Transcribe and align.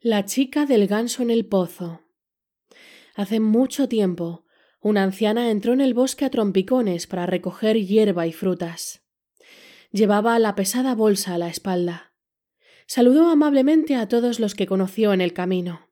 La 0.00 0.24
chica 0.24 0.66
del 0.66 0.86
ganso 0.86 1.22
en 1.22 1.30
el 1.30 1.46
pozo. 1.46 2.02
Hace 3.14 3.40
mucho 3.40 3.88
tiempo, 3.88 4.44
una 4.80 5.02
anciana 5.02 5.50
entró 5.50 5.72
en 5.72 5.80
el 5.80 5.94
bosque 5.94 6.24
a 6.24 6.30
trompicones 6.30 7.06
para 7.06 7.26
recoger 7.26 7.78
hierba 7.78 8.26
y 8.26 8.32
frutas. 8.32 9.02
Llevaba 9.92 10.38
la 10.38 10.54
pesada 10.54 10.94
bolsa 10.94 11.34
a 11.34 11.38
la 11.38 11.48
espalda. 11.48 12.12
Saludó 12.86 13.30
amablemente 13.30 13.94
a 13.94 14.08
todos 14.08 14.40
los 14.40 14.54
que 14.54 14.66
conoció 14.66 15.12
en 15.14 15.20
el 15.20 15.32
camino. 15.32 15.88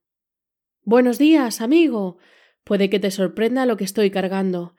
Buenos 0.83 1.17
días, 1.19 1.61
amigo. 1.61 2.19
Puede 2.65 2.91
que 2.91 3.01
te 3.01 3.11
sorprenda 3.11 3.65
lo 3.65 3.77
que 3.77 3.85
estoy 3.85 4.11
cargando, 4.11 4.75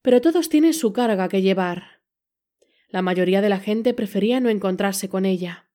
pero 0.00 0.20
todos 0.20 0.48
tienen 0.48 0.72
su 0.72 0.92
carga 0.92 1.28
que 1.28 1.42
llevar. 1.42 2.00
La 2.88 3.02
mayoría 3.02 3.42
de 3.42 3.50
la 3.50 3.58
gente 3.58 3.92
prefería 3.92 4.40
no 4.40 4.48
encontrarse 4.48 5.10
con 5.10 5.26
ella. 5.26 5.68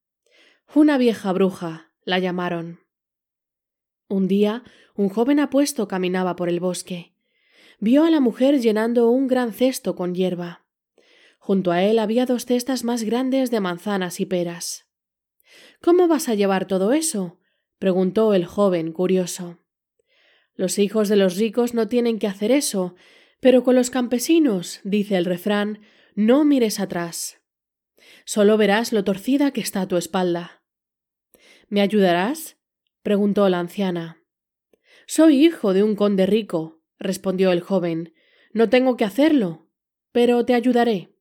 Una 0.74 0.98
vieja 0.98 1.32
bruja, 1.32 1.92
la 2.06 2.18
llamaron. 2.18 2.83
Un 4.08 4.28
día, 4.28 4.64
un 4.96 5.10
joven 5.10 5.40
apuesto 5.40 5.88
caminaba 5.88 6.36
por 6.36 6.50
el 6.50 6.60
bosque. 6.60 7.14
Vio 7.80 8.04
a 8.04 8.10
la 8.10 8.20
mujer 8.20 8.60
llenando 8.60 9.10
un 9.10 9.28
gran 9.28 9.54
cesto 9.54 9.96
con 9.96 10.14
hierba. 10.14 10.66
Junto 11.40 11.72
a 11.72 11.84
él 11.84 12.00
había 12.00 12.26
dos 12.26 12.46
cestas 12.46 12.84
más 12.84 13.04
grandes 13.04 13.52
de 13.52 13.60
manzanas 13.60 14.20
y 14.20 14.26
peras. 14.26 14.86
¿Cómo 15.82 16.08
vas 16.08 16.30
a 16.30 16.36
llevar 16.36 16.68
todo 16.68 16.94
eso? 16.94 17.40
preguntó 17.80 18.34
el 18.34 18.46
joven, 18.46 18.94
curioso. 18.94 19.60
Los 20.56 20.80
hijos 20.80 21.10
de 21.10 21.16
los 21.16 21.38
ricos 21.38 21.74
no 21.74 21.88
tienen 21.88 22.20
que 22.20 22.28
hacer 22.28 22.52
eso, 22.52 22.96
pero 23.40 23.64
con 23.64 23.76
los 23.76 23.90
campesinos, 23.90 24.80
dice 24.84 25.18
el 25.18 25.26
refrán, 25.26 25.82
no 26.16 26.46
mires 26.46 26.80
atrás. 26.80 27.42
Solo 28.26 28.58
verás 28.58 28.94
lo 28.94 29.04
torcida 29.04 29.52
que 29.52 29.62
está 29.62 29.88
tu 29.88 29.98
espalda. 29.98 30.64
¿Me 31.68 31.82
ayudarás? 31.82 32.58
Preguntó 33.04 33.48
la 33.50 33.60
anciana. 33.60 34.24
Soy 35.06 35.46
hijo 35.46 35.74
de 35.74 35.84
un 35.84 35.96
conde 35.96 36.26
rico, 36.26 36.82
respondió 36.98 37.52
el 37.52 37.62
joven. 37.62 38.14
No 38.54 38.70
tengo 38.70 38.98
que 38.98 39.06
hacerlo, 39.06 39.70
pero 40.12 40.46
te 40.46 40.54
ayudaré. 40.54 41.14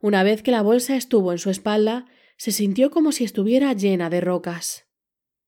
Una 0.00 0.22
vez 0.22 0.42
que 0.42 0.50
la 0.50 0.62
bolsa 0.62 0.96
estuvo 0.96 1.32
en 1.32 1.38
su 1.38 1.50
espalda, 1.50 2.06
se 2.36 2.52
sintió 2.52 2.90
como 2.90 3.12
si 3.12 3.24
estuviera 3.24 3.72
llena 3.72 4.10
de 4.10 4.20
rocas. 4.20 4.86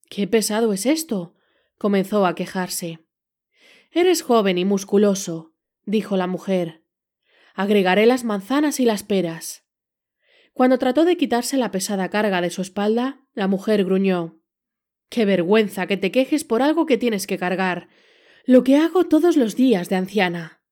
Qué 0.08 0.26
pesado 0.26 0.72
es 0.72 0.86
esto. 0.86 1.34
comenzó 1.78 2.26
a 2.26 2.34
quejarse. 2.34 3.06
Eres 3.90 4.22
joven 4.22 4.58
y 4.58 4.64
musculoso, 4.64 5.54
dijo 5.84 6.16
la 6.16 6.26
mujer. 6.26 6.84
Agregaré 7.54 8.06
las 8.06 8.22
manzanas 8.22 8.80
y 8.80 8.84
las 8.84 9.02
peras. 9.02 9.64
Cuando 10.52 10.78
trató 10.78 11.04
de 11.04 11.16
quitarse 11.16 11.56
la 11.56 11.70
pesada 11.70 12.10
carga 12.10 12.40
de 12.40 12.50
su 12.50 12.60
espalda, 12.60 13.24
la 13.32 13.48
mujer 13.48 13.84
gruñó. 13.84 14.39
Qué 15.10 15.24
vergüenza 15.24 15.88
que 15.88 15.96
te 15.96 16.12
quejes 16.12 16.44
por 16.44 16.62
algo 16.62 16.86
que 16.86 16.96
tienes 16.96 17.26
que 17.26 17.36
cargar. 17.36 17.88
Lo 18.46 18.62
que 18.62 18.76
hago 18.76 19.04
todos 19.04 19.36
los 19.36 19.56
días 19.56 19.88
de 19.88 19.96
anciana. 19.96 20.62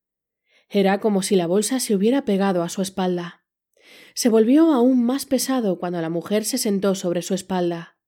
Era 0.71 1.01
como 1.01 1.23
si 1.23 1.35
la 1.35 1.49
bolsa 1.49 1.81
se 1.81 1.95
hubiera 1.95 2.25
pegado 2.25 2.63
a 2.63 2.69
su 2.69 2.81
espalda. 2.81 3.45
Se 4.15 4.29
volvió 4.29 4.73
aún 4.73 5.05
más 5.05 5.27
pesado 5.27 5.79
cuando 5.81 6.01
la 6.01 6.09
mujer 6.09 6.45
se 6.45 6.57
sentó 6.57 6.95
sobre 6.95 7.23
su 7.23 7.35
espalda. 7.35 7.99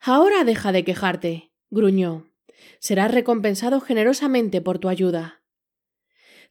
Ahora 0.00 0.44
deja 0.44 0.70
de 0.70 0.84
quejarte, 0.84 1.52
gruñó. 1.70 2.30
Serás 2.78 3.10
recompensado 3.10 3.80
generosamente 3.80 4.60
por 4.60 4.78
tu 4.78 4.90
ayuda. 4.90 5.42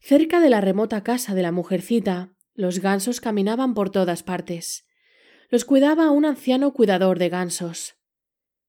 Cerca 0.00 0.40
de 0.40 0.50
la 0.50 0.60
remota 0.60 1.04
casa 1.04 1.36
de 1.36 1.42
la 1.42 1.52
mujercita, 1.52 2.34
los 2.52 2.80
gansos 2.80 3.20
caminaban 3.20 3.74
por 3.74 3.90
todas 3.90 4.24
partes. 4.24 4.86
Los 5.50 5.64
cuidaba 5.64 6.10
un 6.10 6.24
anciano 6.24 6.72
cuidador 6.72 7.20
de 7.20 7.28
gansos. 7.28 7.94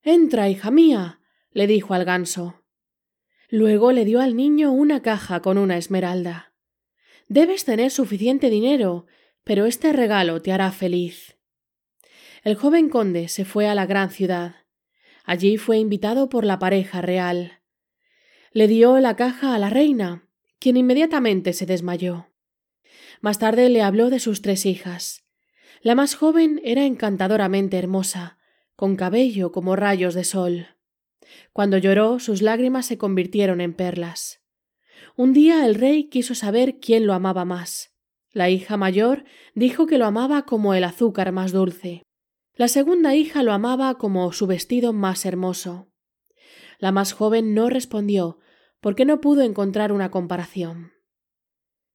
Entra, 0.07 0.49
hija 0.49 0.69
mía, 0.69 1.19
le 1.49 1.65
dijo 1.65 1.95
al 1.95 2.05
ganso. 2.05 2.63
Luego 3.49 3.91
le 3.91 4.05
dio 4.05 4.21
al 4.21 4.35
niño 4.35 4.71
una 4.71 5.01
caja 5.01 5.41
con 5.41 5.57
una 5.57 5.77
esmeralda. 5.77 6.53
Debes 7.27 7.65
tener 7.65 7.89
suficiente 7.89 8.51
dinero, 8.51 9.07
pero 9.43 9.65
este 9.65 9.93
regalo 9.93 10.43
te 10.43 10.51
hará 10.51 10.71
feliz. 10.71 11.39
El 12.43 12.53
joven 12.53 12.89
conde 12.89 13.29
se 13.29 13.45
fue 13.45 13.67
a 13.67 13.73
la 13.73 13.87
gran 13.87 14.11
ciudad. 14.11 14.57
Allí 15.23 15.57
fue 15.57 15.79
invitado 15.79 16.29
por 16.29 16.45
la 16.45 16.59
pareja 16.59 17.01
real. 17.01 17.63
Le 18.51 18.67
dio 18.67 18.99
la 18.99 19.15
caja 19.15 19.55
a 19.55 19.57
la 19.57 19.71
reina, 19.71 20.29
quien 20.59 20.77
inmediatamente 20.77 21.51
se 21.51 21.65
desmayó. 21.65 22.27
Más 23.21 23.39
tarde 23.39 23.69
le 23.69 23.81
habló 23.81 24.11
de 24.11 24.19
sus 24.19 24.43
tres 24.43 24.67
hijas. 24.67 25.25
La 25.81 25.95
más 25.95 26.13
joven 26.13 26.61
era 26.63 26.85
encantadoramente 26.85 27.79
hermosa, 27.79 28.37
con 28.75 28.95
cabello 28.95 29.51
como 29.51 29.75
rayos 29.75 30.13
de 30.13 30.23
sol. 30.23 30.67
Cuando 31.53 31.77
lloró, 31.77 32.19
sus 32.19 32.41
lágrimas 32.41 32.85
se 32.85 32.97
convirtieron 32.97 33.61
en 33.61 33.73
perlas. 33.73 34.41
Un 35.15 35.33
día 35.33 35.65
el 35.65 35.75
rey 35.75 36.09
quiso 36.09 36.35
saber 36.35 36.79
quién 36.79 37.07
lo 37.07 37.13
amaba 37.13 37.45
más. 37.45 37.93
La 38.31 38.49
hija 38.49 38.75
mayor 38.75 39.23
dijo 39.53 39.87
que 39.87 39.97
lo 39.97 40.05
amaba 40.05 40.45
como 40.45 40.73
el 40.73 40.83
azúcar 40.83 41.31
más 41.31 41.51
dulce. 41.53 42.03
La 42.53 42.67
segunda 42.67 43.15
hija 43.15 43.43
lo 43.43 43.53
amaba 43.53 43.97
como 43.97 44.31
su 44.33 44.47
vestido 44.47 44.93
más 44.93 45.25
hermoso. 45.25 45.89
La 46.77 46.91
más 46.91 47.13
joven 47.13 47.53
no 47.53 47.69
respondió, 47.69 48.39
porque 48.81 49.05
no 49.05 49.21
pudo 49.21 49.41
encontrar 49.41 49.91
una 49.91 50.11
comparación. 50.11 50.91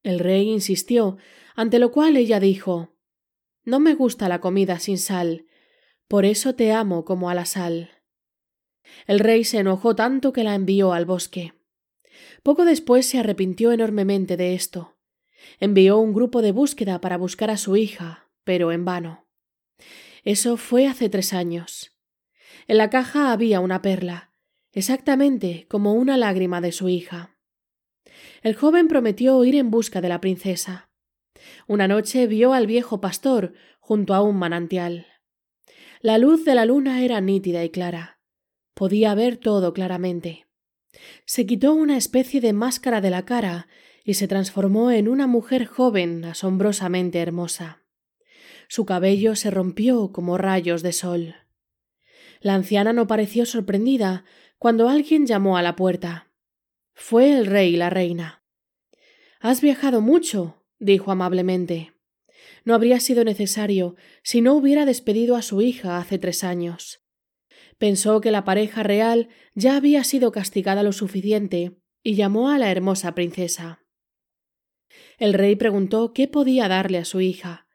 El 0.02 0.18
rey 0.18 0.48
insistió, 0.48 1.18
ante 1.54 1.78
lo 1.78 1.92
cual 1.92 2.16
ella 2.16 2.40
dijo 2.40 2.94
No 3.64 3.80
me 3.80 3.94
gusta 3.94 4.28
la 4.28 4.40
comida 4.40 4.78
sin 4.78 4.96
sal, 4.96 5.46
por 6.10 6.24
eso 6.24 6.56
te 6.56 6.72
amo 6.72 7.04
como 7.04 7.30
a 7.30 7.34
la 7.34 7.44
sal. 7.44 7.90
El 9.06 9.20
rey 9.20 9.44
se 9.44 9.58
enojó 9.58 9.94
tanto 9.94 10.32
que 10.32 10.42
la 10.42 10.56
envió 10.56 10.92
al 10.92 11.04
bosque. 11.04 11.54
Poco 12.42 12.64
después 12.64 13.06
se 13.06 13.20
arrepintió 13.20 13.70
enormemente 13.70 14.36
de 14.36 14.54
esto. 14.54 14.98
Envió 15.60 15.98
un 15.98 16.12
grupo 16.12 16.42
de 16.42 16.50
búsqueda 16.50 17.00
para 17.00 17.16
buscar 17.16 17.48
a 17.48 17.56
su 17.56 17.76
hija, 17.76 18.28
pero 18.42 18.72
en 18.72 18.84
vano. 18.84 19.28
Eso 20.24 20.56
fue 20.56 20.88
hace 20.88 21.08
tres 21.08 21.32
años. 21.32 21.96
En 22.66 22.78
la 22.78 22.90
caja 22.90 23.30
había 23.30 23.60
una 23.60 23.80
perla, 23.80 24.32
exactamente 24.72 25.68
como 25.68 25.94
una 25.94 26.16
lágrima 26.16 26.60
de 26.60 26.72
su 26.72 26.88
hija. 26.88 27.38
El 28.42 28.56
joven 28.56 28.88
prometió 28.88 29.44
ir 29.44 29.54
en 29.54 29.70
busca 29.70 30.00
de 30.00 30.08
la 30.08 30.20
princesa. 30.20 30.90
Una 31.68 31.86
noche 31.86 32.26
vio 32.26 32.52
al 32.52 32.66
viejo 32.66 33.00
pastor 33.00 33.54
junto 33.78 34.12
a 34.12 34.22
un 34.22 34.36
manantial. 34.36 35.06
La 36.02 36.16
luz 36.16 36.46
de 36.46 36.54
la 36.54 36.64
luna 36.64 37.04
era 37.04 37.20
nítida 37.20 37.62
y 37.62 37.68
clara. 37.68 38.18
Podía 38.72 39.14
ver 39.14 39.36
todo 39.36 39.74
claramente. 39.74 40.46
Se 41.26 41.44
quitó 41.44 41.74
una 41.74 41.98
especie 41.98 42.40
de 42.40 42.54
máscara 42.54 43.02
de 43.02 43.10
la 43.10 43.26
cara 43.26 43.68
y 44.02 44.14
se 44.14 44.26
transformó 44.26 44.90
en 44.90 45.08
una 45.08 45.26
mujer 45.26 45.66
joven 45.66 46.24
asombrosamente 46.24 47.18
hermosa. 47.18 47.82
Su 48.66 48.86
cabello 48.86 49.36
se 49.36 49.50
rompió 49.50 50.10
como 50.10 50.38
rayos 50.38 50.82
de 50.82 50.92
sol. 50.92 51.34
La 52.40 52.54
anciana 52.54 52.94
no 52.94 53.06
pareció 53.06 53.44
sorprendida 53.44 54.24
cuando 54.56 54.88
alguien 54.88 55.26
llamó 55.26 55.58
a 55.58 55.62
la 55.62 55.76
puerta. 55.76 56.30
Fue 56.94 57.36
el 57.36 57.44
rey 57.44 57.74
y 57.74 57.76
la 57.76 57.90
reina. 57.90 58.42
Has 59.38 59.60
viajado 59.60 60.00
mucho, 60.00 60.64
dijo 60.78 61.12
amablemente 61.12 61.92
no 62.64 62.74
habría 62.74 63.00
sido 63.00 63.24
necesario 63.24 63.96
si 64.22 64.40
no 64.40 64.54
hubiera 64.54 64.84
despedido 64.84 65.36
a 65.36 65.42
su 65.42 65.62
hija 65.62 65.98
hace 65.98 66.18
tres 66.18 66.44
años. 66.44 67.02
Pensó 67.78 68.20
que 68.20 68.30
la 68.30 68.44
pareja 68.44 68.82
real 68.82 69.28
ya 69.54 69.76
había 69.76 70.04
sido 70.04 70.32
castigada 70.32 70.82
lo 70.82 70.92
suficiente 70.92 71.78
y 72.02 72.14
llamó 72.14 72.50
a 72.50 72.58
la 72.58 72.70
hermosa 72.70 73.14
princesa. 73.14 73.84
El 75.18 75.34
rey 75.34 75.56
preguntó 75.56 76.12
qué 76.12 76.28
podía 76.28 76.68
darle 76.68 76.98
a 76.98 77.04
su 77.04 77.20
hija, 77.20 77.66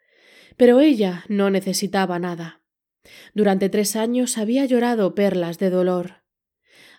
pero 0.58 0.80
ella 0.80 1.26
no 1.28 1.50
necesitaba 1.50 2.20
nada. 2.20 2.62
Durante 3.34 3.70
tres 3.70 3.96
años 3.96 4.38
había 4.38 4.66
llorado 4.66 5.16
perlas 5.16 5.60
de 5.60 5.70
dolor. 5.70 6.24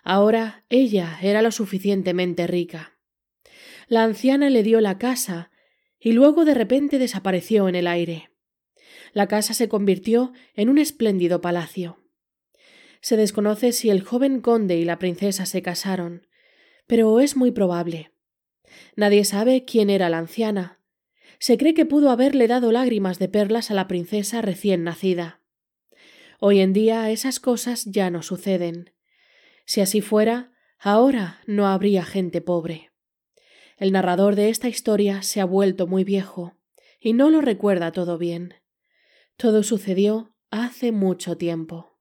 Ahora 0.03 0.65
ella 0.69 1.17
era 1.21 1.41
lo 1.41 1.51
suficientemente 1.51 2.47
rica. 2.47 2.97
La 3.87 4.03
anciana 4.03 4.49
le 4.49 4.63
dio 4.63 4.81
la 4.81 4.97
casa 4.97 5.51
y 5.99 6.11
luego 6.11 6.45
de 6.45 6.53
repente 6.53 6.99
desapareció 6.99 7.67
en 7.67 7.75
el 7.75 7.87
aire. 7.87 8.29
La 9.13 9.27
casa 9.27 9.53
se 9.53 9.67
convirtió 9.67 10.33
en 10.53 10.69
un 10.69 10.77
espléndido 10.77 11.41
palacio. 11.41 11.97
Se 13.01 13.17
desconoce 13.17 13.71
si 13.71 13.89
el 13.89 14.01
joven 14.01 14.41
conde 14.41 14.77
y 14.77 14.85
la 14.85 14.99
princesa 14.99 15.45
se 15.45 15.61
casaron, 15.61 16.27
pero 16.87 17.19
es 17.19 17.35
muy 17.35 17.51
probable. 17.51 18.11
Nadie 18.95 19.23
sabe 19.25 19.65
quién 19.65 19.89
era 19.89 20.09
la 20.09 20.17
anciana. 20.17 20.79
Se 21.39 21.57
cree 21.57 21.73
que 21.73 21.85
pudo 21.85 22.09
haberle 22.09 22.47
dado 22.47 22.71
lágrimas 22.71 23.19
de 23.19 23.29
perlas 23.29 23.71
a 23.71 23.73
la 23.73 23.87
princesa 23.87 24.41
recién 24.41 24.83
nacida. 24.83 25.41
Hoy 26.39 26.59
en 26.59 26.73
día 26.73 27.09
esas 27.09 27.39
cosas 27.39 27.85
ya 27.85 28.09
no 28.09 28.23
suceden. 28.23 28.91
Si 29.65 29.81
así 29.81 30.01
fuera, 30.01 30.51
ahora 30.79 31.41
no 31.45 31.67
habría 31.67 32.03
gente 32.05 32.41
pobre. 32.41 32.86
El 33.77 33.91
narrador 33.91 34.35
de 34.35 34.49
esta 34.49 34.67
historia 34.67 35.21
se 35.21 35.39
ha 35.39 35.45
vuelto 35.45 35.85
muy 35.85 36.03
viejo 36.03 36.57
y 36.99 37.13
no 37.13 37.29
lo 37.29 37.41
recuerda 37.41 37.91
todo 37.91 38.17
bien. 38.17 38.55
Todo 39.35 39.61
sucedió 39.61 40.33
hace 40.49 40.91
mucho 40.91 41.37
tiempo. 41.37 41.96